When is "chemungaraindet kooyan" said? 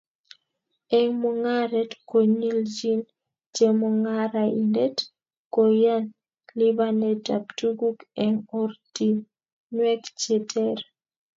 3.55-6.03